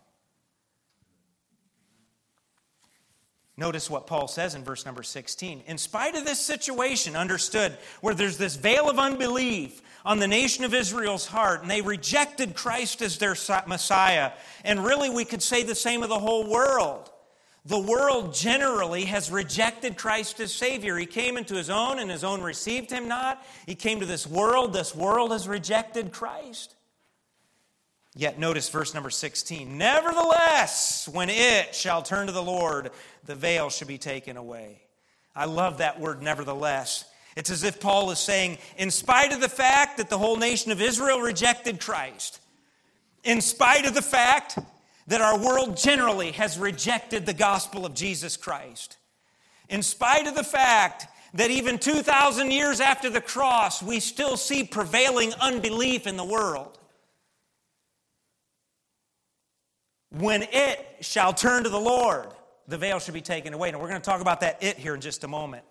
[3.57, 5.63] Notice what Paul says in verse number 16.
[5.65, 10.63] In spite of this situation, understood, where there's this veil of unbelief on the nation
[10.63, 15.63] of Israel's heart, and they rejected Christ as their Messiah, and really we could say
[15.63, 17.09] the same of the whole world.
[17.67, 20.97] The world generally has rejected Christ as Savior.
[20.97, 23.43] He came into His own, and His own received Him not.
[23.65, 24.71] He came to this world.
[24.71, 26.75] This world has rejected Christ.
[28.15, 29.77] Yet notice verse number 16.
[29.77, 32.91] Nevertheless, when it shall turn to the Lord,
[33.25, 34.81] the veil shall be taken away.
[35.35, 37.03] I love that word, nevertheless.
[37.35, 40.71] It's as if Paul is saying, in spite of the fact that the whole nation
[40.71, 42.39] of Israel rejected Christ,
[43.23, 44.57] in spite of the fact
[45.07, 48.97] that our world generally has rejected the gospel of Jesus Christ.
[49.69, 54.63] In spite of the fact that even 2,000 years after the cross, we still see
[54.63, 56.79] prevailing unbelief in the world.
[60.11, 62.29] When it shall turn to the Lord,
[62.67, 63.69] the veil should be taken away.
[63.69, 65.63] And we're going to talk about that it here in just a moment.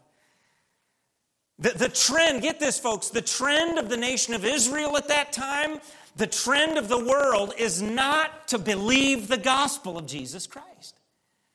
[1.58, 5.32] The, the trend, get this, folks, the trend of the nation of Israel at that
[5.32, 5.80] time
[6.16, 11.00] the trend of the world is not to believe the gospel of Jesus Christ.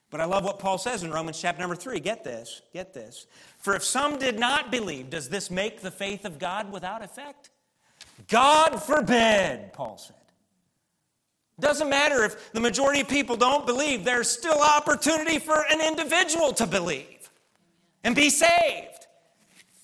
[0.10, 2.00] But I love what Paul says in Romans chapter number three.
[2.00, 3.28] Get this, get this.
[3.60, 7.52] For if some did not believe, does this make the faith of God without effect?
[8.28, 10.16] God forbid, Paul said.
[11.60, 16.54] Doesn't matter if the majority of people don't believe, there's still opportunity for an individual
[16.54, 17.30] to believe
[18.04, 18.99] and be saved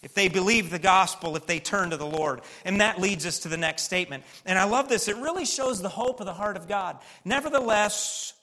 [0.06, 2.41] if they believe the gospel, if they turn to the Lord.
[2.63, 4.24] And that leads us to the next statement.
[4.46, 5.08] And I love this.
[5.08, 7.00] It really shows the hope of the heart of God.
[7.26, 8.34] Nevertheless,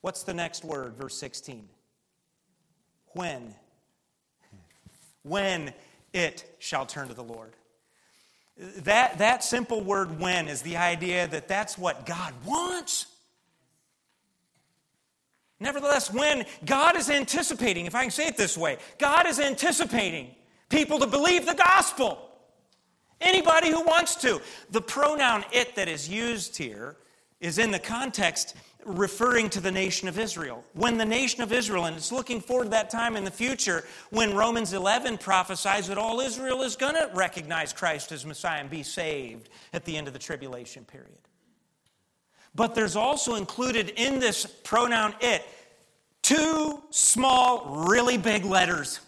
[0.00, 0.96] what's the next word?
[0.96, 1.68] Verse 16.
[3.12, 3.54] When?
[5.22, 5.72] When
[6.12, 7.52] it shall turn to the Lord.
[8.78, 13.06] That, that simple word when is the idea that that's what God wants.
[15.60, 20.34] Nevertheless, when God is anticipating, if I can say it this way, God is anticipating
[20.72, 22.30] people to believe the gospel.
[23.20, 24.40] Anybody who wants to.
[24.70, 26.96] The pronoun it that is used here
[27.40, 30.64] is in the context referring to the nation of Israel.
[30.74, 33.84] When the nation of Israel, and it's looking forward to that time in the future
[34.10, 38.70] when Romans 11 prophesies that all Israel is going to recognize Christ as Messiah and
[38.70, 41.18] be saved at the end of the tribulation period.
[42.54, 45.44] But there's also included in this pronoun it
[46.22, 49.00] two small, really big letters.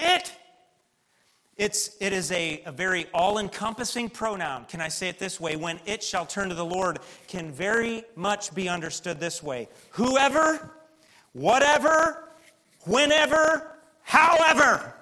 [0.00, 0.32] It.
[1.56, 4.64] It's, it is a, a very all encompassing pronoun.
[4.64, 5.56] Can I say it this way?
[5.56, 10.70] When it shall turn to the Lord, can very much be understood this way whoever,
[11.34, 12.30] whatever,
[12.86, 14.94] whenever, however.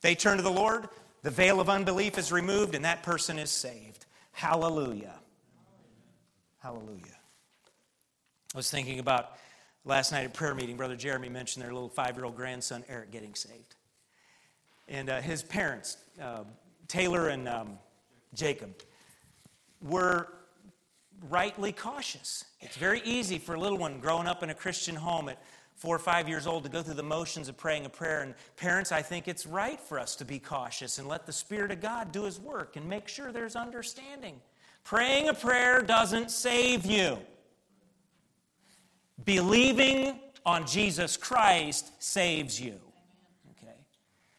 [0.00, 0.88] They turn to the Lord,
[1.22, 4.06] the veil of unbelief is removed, and that person is saved.
[4.32, 5.14] Hallelujah.
[6.58, 7.18] Hallelujah.
[8.52, 9.36] I was thinking about
[9.84, 13.10] Last night at prayer meeting, Brother Jeremy mentioned their little five year old grandson, Eric,
[13.10, 13.76] getting saved.
[14.88, 16.44] And uh, his parents, uh,
[16.88, 17.78] Taylor and um,
[18.34, 18.74] Jacob,
[19.80, 20.28] were
[21.28, 22.44] rightly cautious.
[22.60, 25.42] It's very easy for a little one growing up in a Christian home at
[25.76, 28.22] four or five years old to go through the motions of praying a prayer.
[28.22, 31.70] And parents, I think it's right for us to be cautious and let the Spirit
[31.70, 34.40] of God do His work and make sure there's understanding.
[34.84, 37.18] Praying a prayer doesn't save you.
[39.24, 42.80] Believing on Jesus Christ saves you.
[43.52, 43.74] Okay?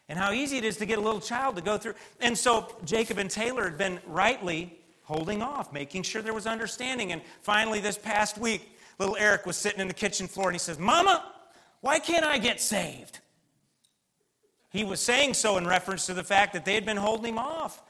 [0.08, 1.94] And how easy it is to get a little child to go through.
[2.20, 7.12] And so Jacob and Taylor had been rightly holding off, making sure there was understanding.
[7.12, 10.58] And finally, this past week, little Eric was sitting in the kitchen floor and he
[10.58, 11.32] says, Mama,
[11.80, 13.18] why can't I get saved?
[14.72, 17.38] he was saying so in reference to the fact that they had been holding him
[17.38, 17.82] off.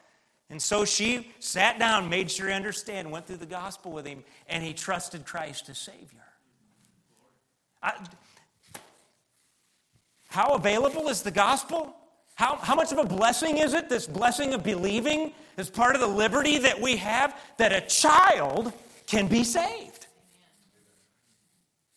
[0.50, 4.24] And so she sat down, made sure he understood, went through the gospel with him,
[4.48, 6.24] and he trusted Christ as Savior.
[7.82, 7.94] I,
[10.28, 11.94] how available is the gospel?
[12.34, 16.00] How, how much of a blessing is it, this blessing of believing, as part of
[16.00, 18.72] the liberty that we have, that a child
[19.06, 20.06] can be saved?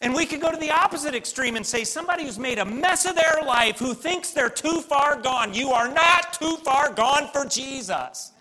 [0.01, 3.05] And we could go to the opposite extreme and say somebody who's made a mess
[3.05, 5.53] of their life, who thinks they're too far gone.
[5.53, 8.33] You are not too far gone for Jesus.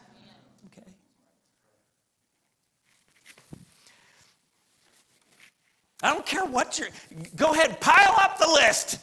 [6.05, 6.88] I don't care what you're,
[7.34, 8.98] go ahead, pile up the list.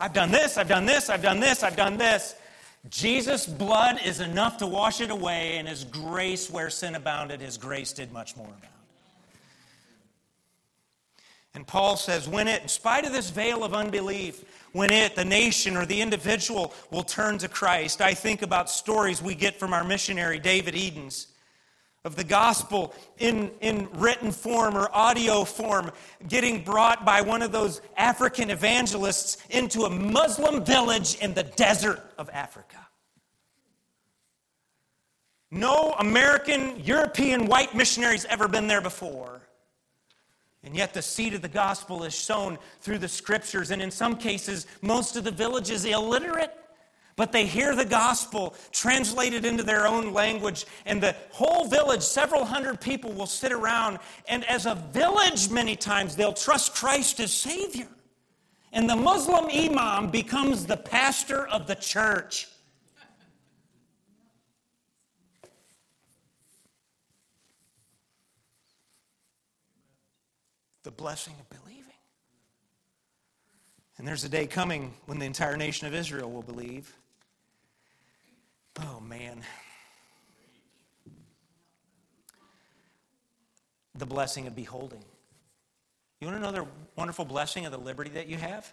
[0.00, 2.34] I've done this, I've done this, I've done this, I've done this.
[2.90, 7.56] Jesus' blood is enough to wash it away, and His grace, where sin abounded, His
[7.56, 8.72] grace did much more abound.
[11.54, 15.24] And Paul says, when it, in spite of this veil of unbelief, when it, the
[15.24, 19.72] nation or the individual, will turn to Christ, I think about stories we get from
[19.72, 21.28] our missionary, David Edens
[22.04, 25.90] of the gospel in, in written form or audio form
[26.28, 32.02] getting brought by one of those African evangelists into a Muslim village in the desert
[32.18, 32.86] of Africa.
[35.50, 39.40] No American, European, white missionaries ever been there before.
[40.64, 44.16] And yet, the seed of the gospel is sown through the scriptures, and in some
[44.16, 46.56] cases, most of the village is illiterate.
[47.16, 52.44] But they hear the gospel translated into their own language, and the whole village, several
[52.44, 54.00] hundred people, will sit around.
[54.28, 57.86] And as a village, many times, they'll trust Christ as Savior.
[58.72, 62.48] And the Muslim imam becomes the pastor of the church.
[70.82, 71.84] The blessing of believing.
[73.96, 76.92] And there's a day coming when the entire nation of Israel will believe.
[78.80, 79.42] Oh, man.
[83.94, 85.04] The blessing of beholding.
[86.20, 86.66] You want another
[86.96, 88.72] wonderful blessing of the liberty that you have?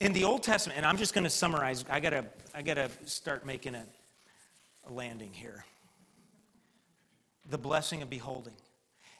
[0.00, 2.24] In the Old Testament, and I'm just going to summarize, I got to
[2.54, 3.84] I gotta start making a,
[4.88, 5.66] a landing here.
[7.50, 8.54] The blessing of beholding.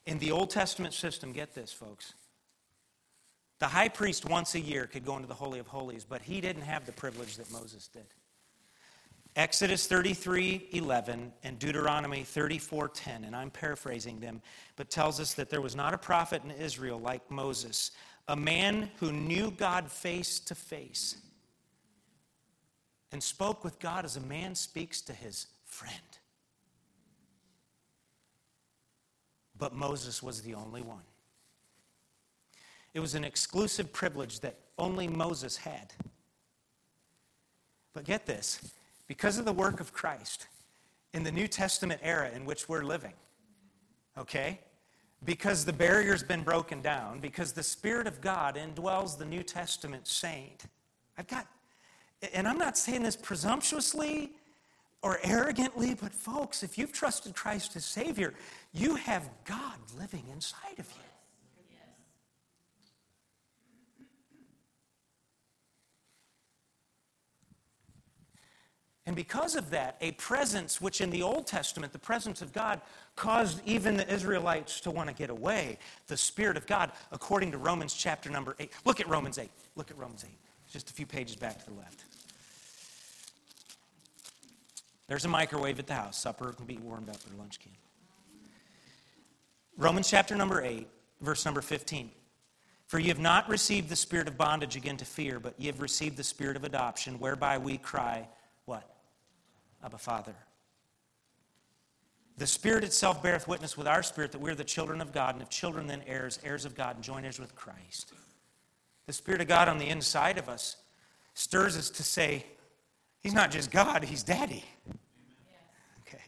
[0.07, 2.14] In the Old Testament system, get this, folks.
[3.59, 6.40] The high priest once a year could go into the Holy of Holies, but he
[6.40, 8.07] didn't have the privilege that Moses did.
[9.37, 14.41] Exodus 33 11 and Deuteronomy 34 10, and I'm paraphrasing them,
[14.76, 17.91] but tells us that there was not a prophet in Israel like Moses,
[18.28, 21.16] a man who knew God face to face
[23.12, 25.95] and spoke with God as a man speaks to his friend.
[29.59, 31.05] But Moses was the only one.
[32.95, 35.93] It was an exclusive privilege that only Moses had.
[37.93, 38.61] But get this
[39.07, 40.46] because of the work of Christ
[41.14, 43.14] in the New Testament era in which we're living,
[44.18, 44.61] okay?
[45.24, 50.07] Because the barrier's been broken down, because the Spirit of God indwells the New Testament
[50.07, 50.64] saint.
[51.16, 51.46] I've got,
[52.34, 54.32] and I'm not saying this presumptuously
[55.02, 58.34] or arrogantly, but folks, if you've trusted Christ as Savior,
[58.72, 61.05] you have God living inside of you.
[69.07, 72.80] And because of that, a presence which in the Old Testament, the presence of God,
[73.14, 75.78] caused even the Israelites to want to get away.
[76.09, 78.72] The Spirit of God, according to Romans chapter number 8.
[78.84, 79.48] Look at Romans 8.
[79.76, 80.30] Look at Romans 8.
[80.72, 82.04] Just a few pages back to the left.
[85.07, 86.18] There's a microwave at the house.
[86.18, 87.70] Supper can be warmed up or lunch can.
[89.78, 90.88] Romans chapter number 8,
[91.20, 92.11] verse number 15.
[92.88, 95.80] For ye have not received the spirit of bondage again to fear, but ye have
[95.80, 98.26] received the spirit of adoption, whereby we cry?
[99.87, 100.34] Abba Father.
[102.39, 105.43] The Spirit itself beareth witness with our spirit that we're the children of God, and
[105.43, 108.12] if children, then heirs, heirs of God, and joint heirs with Christ.
[109.07, 110.76] The Spirit of God on the inside of us
[111.34, 112.45] stirs us to say,
[113.20, 114.64] He's not just God, He's Daddy.
[116.01, 116.22] Okay.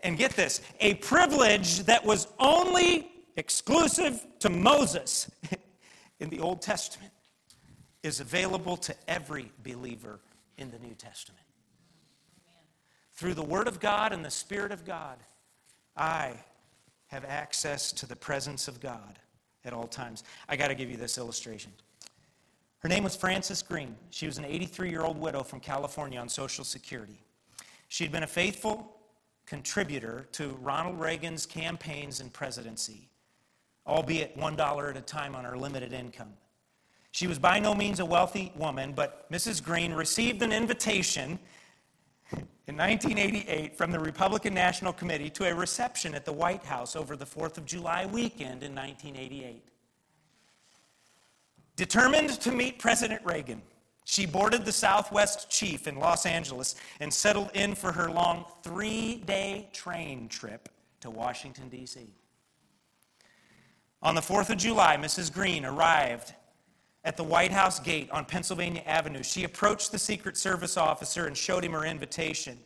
[0.00, 5.30] And get this a privilege that was only exclusive to Moses
[6.18, 7.12] in the Old Testament
[8.02, 10.18] is available to every believer
[10.56, 11.44] in the New Testament
[13.20, 15.18] through the Word of God and the Spirit of God,
[15.94, 16.32] I
[17.08, 19.18] have access to the presence of God
[19.66, 20.24] at all times.
[20.48, 21.70] I got to give you this illustration.
[22.78, 23.94] Her name was Frances Green.
[24.08, 27.20] She was an 83 year old widow from California on Social Security.
[27.88, 28.96] She had been a faithful
[29.44, 33.10] contributor to Ronald Reagan's campaigns and presidency,
[33.86, 36.32] albeit $1 at a time on her limited income.
[37.10, 39.62] She was by no means a wealthy woman, but Mrs.
[39.62, 41.38] Green received an invitation
[42.70, 47.16] in 1988 from the Republican National Committee to a reception at the White House over
[47.16, 49.64] the 4th of July weekend in 1988.
[51.74, 53.60] Determined to meet President Reagan,
[54.04, 59.16] she boarded the Southwest Chief in Los Angeles and settled in for her long three
[59.26, 60.68] day train trip
[61.00, 62.06] to Washington, D.C.
[64.00, 65.32] On the 4th of July, Mrs.
[65.32, 66.34] Green arrived
[67.04, 69.22] at the White House gate on Pennsylvania Avenue.
[69.22, 72.58] She approached the Secret Service officer and showed him her invitation.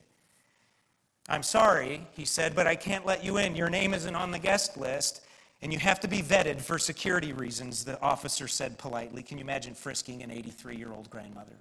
[1.29, 3.57] I'm sorry, he said, but I can't let you in.
[3.57, 5.23] Your name isn't on the guest list,
[5.63, 9.23] and you have to be vetted for security reasons, the officer said politely.
[9.23, 11.55] Can you imagine frisking an 83 year old grandmother?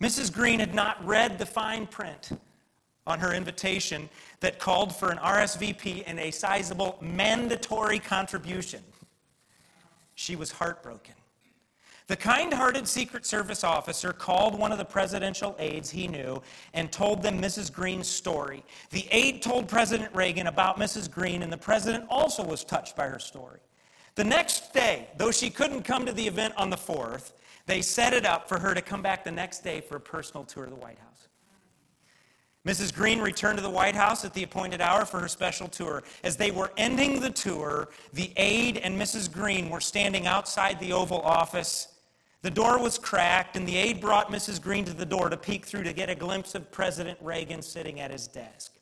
[0.00, 0.32] Mrs.
[0.32, 2.30] Green had not read the fine print
[3.06, 4.08] on her invitation
[4.40, 8.82] that called for an RSVP and a sizable mandatory contribution.
[10.14, 11.14] She was heartbroken.
[12.08, 16.42] The kind hearted Secret Service officer called one of the presidential aides he knew
[16.74, 17.72] and told them Mrs.
[17.72, 18.64] Green's story.
[18.90, 21.10] The aide told President Reagan about Mrs.
[21.10, 23.60] Green, and the president also was touched by her story.
[24.14, 27.32] The next day, though she couldn't come to the event on the 4th,
[27.66, 30.44] they set it up for her to come back the next day for a personal
[30.44, 31.11] tour of the White House.
[32.66, 32.94] Mrs.
[32.94, 36.04] Green returned to the White House at the appointed hour for her special tour.
[36.22, 39.30] As they were ending the tour, the aide and Mrs.
[39.30, 41.88] Green were standing outside the Oval Office.
[42.42, 44.62] The door was cracked, and the aide brought Mrs.
[44.62, 47.98] Green to the door to peek through to get a glimpse of President Reagan sitting
[47.98, 48.72] at his desk.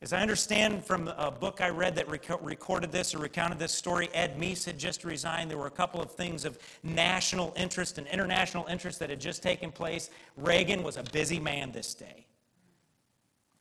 [0.00, 4.08] As I understand from a book I read that recorded this or recounted this story,
[4.14, 5.50] Ed Meese had just resigned.
[5.50, 9.42] There were a couple of things of national interest and international interest that had just
[9.42, 10.10] taken place.
[10.36, 12.26] Reagan was a busy man this day.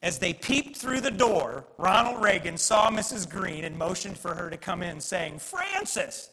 [0.01, 3.29] As they peeped through the door, Ronald Reagan saw Mrs.
[3.29, 6.31] Green and motioned for her to come in, saying, Frances,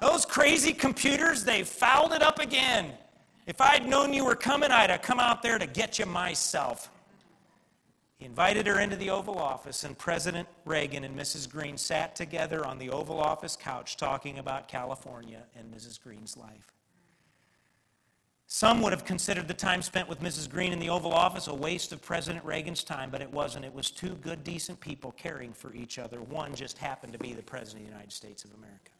[0.00, 2.92] those crazy computers, they fouled it up again.
[3.46, 6.90] If I'd known you were coming, I'd have come out there to get you myself.
[8.18, 11.48] He invited her into the Oval Office, and President Reagan and Mrs.
[11.48, 16.02] Green sat together on the Oval Office couch talking about California and Mrs.
[16.02, 16.79] Green's life.
[18.52, 20.50] Some would have considered the time spent with Mrs.
[20.50, 23.64] Green in the Oval Office a waste of President Reagan's time, but it wasn't.
[23.64, 26.20] It was two good, decent people caring for each other.
[26.20, 28.90] One just happened to be the President of the United States of America.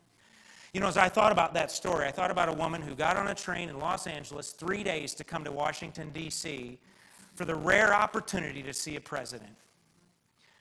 [0.73, 3.17] You know, as I thought about that story, I thought about a woman who got
[3.17, 6.79] on a train in Los Angeles three days to come to Washington, D.C.
[7.35, 9.57] for the rare opportunity to see a president.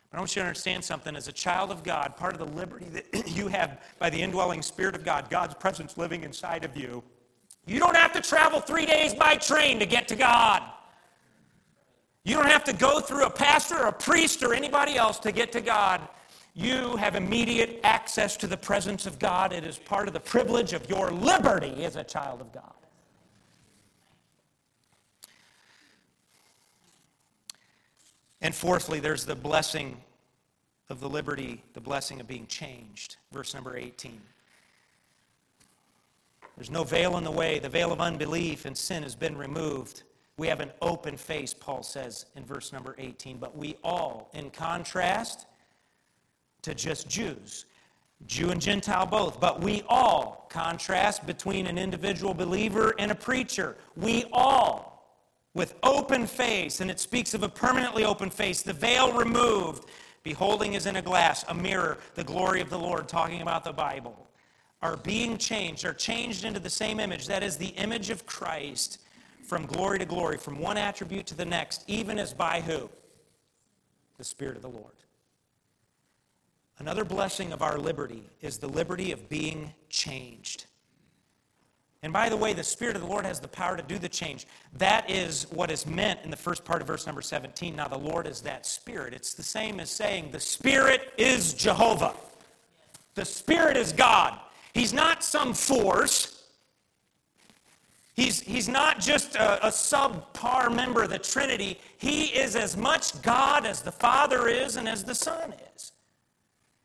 [0.09, 1.15] But I want you to understand something.
[1.15, 4.63] As a child of God, part of the liberty that you have by the indwelling
[4.63, 7.03] Spirit of God, God's presence living inside of you,
[7.69, 10.63] you don't have to travel three days by train to get to God.
[12.23, 15.31] You don't have to go through a pastor or a priest or anybody else to
[15.31, 16.01] get to God.
[16.55, 19.53] You have immediate access to the presence of God.
[19.53, 22.73] It is part of the privilege of your liberty as a child of God.
[28.41, 30.01] And fourthly, there's the blessing
[30.89, 33.17] of the liberty, the blessing of being changed.
[33.31, 34.19] Verse number 18.
[36.59, 37.57] There's no veil in the way.
[37.59, 40.03] The veil of unbelief and sin has been removed.
[40.35, 43.37] We have an open face, Paul says in verse number 18.
[43.37, 45.47] But we all, in contrast
[46.63, 47.65] to just Jews,
[48.25, 53.77] Jew and Gentile both, but we all contrast between an individual believer and a preacher.
[53.95, 55.15] We all,
[55.53, 59.85] with open face, and it speaks of a permanently open face, the veil removed,
[60.23, 63.71] beholding as in a glass, a mirror, the glory of the Lord, talking about the
[63.71, 64.28] Bible
[64.81, 67.27] are being changed, are changed into the same image.
[67.27, 69.01] That is the image of Christ
[69.43, 72.89] from glory to glory, from one attribute to the next, even as by who?
[74.17, 74.93] The Spirit of the Lord.
[76.77, 80.65] Another blessing of our liberty is the liberty of being changed.
[82.01, 84.07] And by the way, the Spirit of the Lord has the power to do the
[84.07, 84.47] change.
[84.77, 87.75] That is what is meant in the first part of verse number 17.
[87.75, 89.13] Now, the Lord is that Spirit.
[89.13, 92.13] It's the same as saying, the Spirit is Jehovah,
[93.15, 94.39] the Spirit is God.
[94.73, 96.43] He's not some force.
[98.15, 101.79] He's, he's not just a, a subpar member of the Trinity.
[101.97, 105.93] He is as much God as the Father is and as the Son is.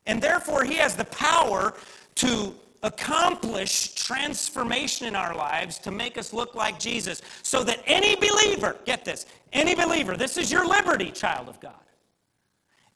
[0.06, 1.74] And therefore, He has the power
[2.16, 2.54] to
[2.84, 8.76] accomplish transformation in our lives to make us look like Jesus so that any believer,
[8.84, 11.72] get this, any believer, this is your liberty, child of God.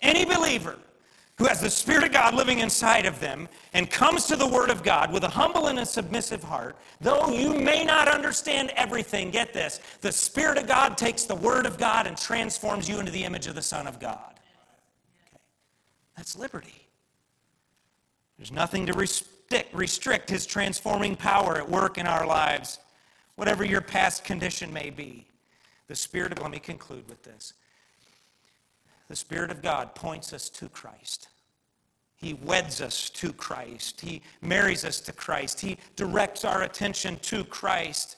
[0.00, 0.76] Any believer
[1.38, 4.70] who has the Spirit of God living inside of them and comes to the Word
[4.70, 9.30] of God with a humble and a submissive heart, though you may not understand everything,
[9.30, 13.12] get this the Spirit of God takes the Word of God and transforms you into
[13.12, 14.34] the image of the Son of God.
[15.28, 15.40] Okay.
[16.16, 16.88] That's liberty.
[18.36, 22.78] There's nothing to restrict, restrict His transforming power at work in our lives,
[23.36, 25.24] whatever your past condition may be.
[25.86, 27.54] The Spirit of, let me conclude with this.
[29.08, 31.28] The Spirit of God points us to Christ.
[32.14, 34.00] He weds us to Christ.
[34.00, 35.60] He marries us to Christ.
[35.60, 38.16] He directs our attention to Christ.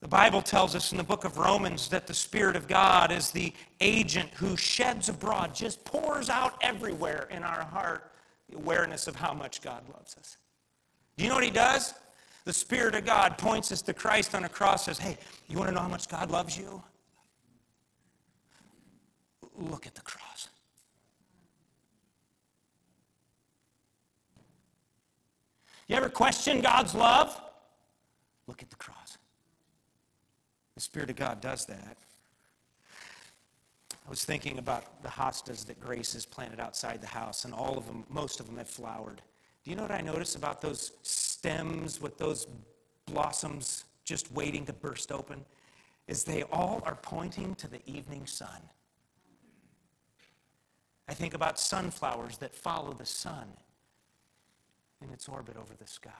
[0.00, 3.30] The Bible tells us in the book of Romans that the Spirit of God is
[3.30, 8.12] the agent who sheds abroad, just pours out everywhere in our heart
[8.48, 10.36] the awareness of how much God loves us.
[11.16, 11.94] Do you know what He does?
[12.44, 15.16] The Spirit of God points us to Christ on a cross, says, Hey,
[15.48, 16.82] you want to know how much God loves you?
[19.54, 20.48] Look at the cross.
[25.86, 27.40] You ever question God's love?
[28.46, 29.18] Look at the cross.
[30.74, 31.96] The Spirit of God does that.
[34.06, 37.78] I was thinking about the hostas that Grace has planted outside the house, and all
[37.78, 39.22] of them, most of them have flowered.
[39.62, 42.46] Do you know what I notice about those stems with those
[43.06, 45.44] blossoms just waiting to burst open?
[46.06, 48.60] Is they all are pointing to the evening sun.
[51.08, 53.46] I think about sunflowers that follow the sun
[55.02, 56.10] in its orbit over the sky.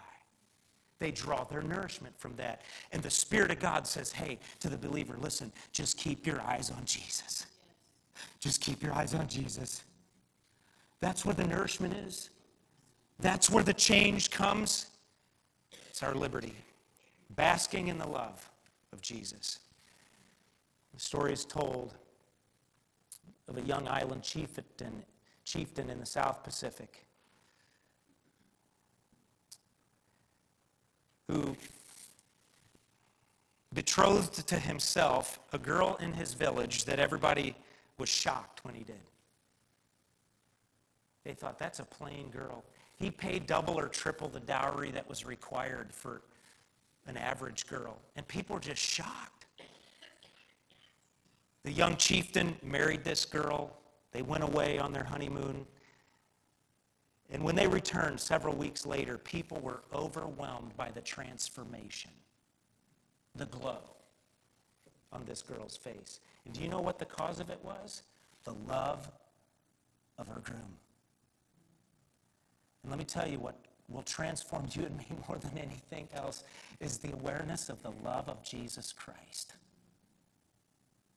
[0.99, 2.63] They draw their nourishment from that.
[2.93, 6.71] And the Spirit of God says, hey, to the believer, listen, just keep your eyes
[6.71, 7.47] on Jesus.
[8.41, 9.83] Just keep your eyes on Jesus.
[11.01, 12.31] That's where the nourishment is.
[13.19, 14.87] That's where the change comes.
[15.89, 16.55] It's our liberty,
[17.37, 18.51] basking in the love
[18.93, 19.61] of Jesus.
[20.93, 21.95] The story is told
[23.49, 25.05] of a young island chieftain,
[25.45, 27.05] chieftain in the South Pacific
[31.29, 31.57] who
[33.73, 37.55] betrothed to himself a girl in his village that everybody
[37.99, 39.01] was shocked when he did.
[41.25, 42.63] They thought, that's a plain girl.
[42.99, 46.23] He paid double or triple the dowry that was required for
[47.07, 47.99] an average girl.
[48.17, 49.44] And people were just shocked.
[51.65, 53.75] The young chieftain married this girl.
[54.13, 55.67] They went away on their honeymoon.
[57.31, 62.11] And when they returned several weeks later, people were overwhelmed by the transformation,
[63.35, 63.79] the glow
[65.11, 66.21] on this girl's face.
[66.45, 68.03] And do you know what the cause of it was?
[68.45, 69.11] The love
[70.19, 70.77] of her groom.
[72.83, 73.57] And let me tell you what
[73.89, 76.45] will transform you and me more than anything else
[76.79, 79.55] is the awareness of the love of Jesus Christ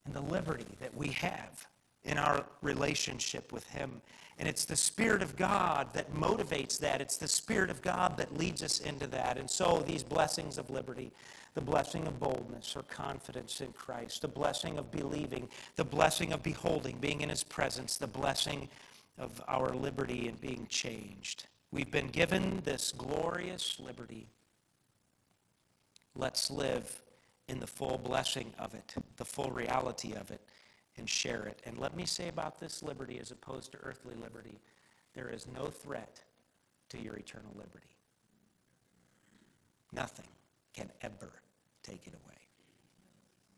[0.08, 1.68] and the liberty that we have
[2.06, 4.02] in our relationship with Him.
[4.40, 7.02] And it's the Spirit of God that motivates that.
[7.02, 9.38] It's the Spirit of God that leads us into that.
[9.38, 11.12] And so these blessings of liberty,
[11.54, 16.42] the blessing of boldness or confidence in Christ, the blessing of believing, the blessing of
[16.44, 18.70] beholding, being in His presence, the blessing
[19.18, 21.48] of our liberty and being changed.
[21.72, 24.28] We've been given this glorious liberty.
[26.16, 27.02] Let's live
[27.48, 30.42] in the full blessing of it, the full reality of it
[30.98, 31.62] and share it.
[31.66, 34.60] And let me say about this liberty as opposed to earthly liberty
[35.14, 36.22] there is no threat
[36.90, 37.88] to your eternal liberty.
[39.92, 40.28] Nothing
[40.74, 41.42] can ever
[41.82, 42.47] take it away.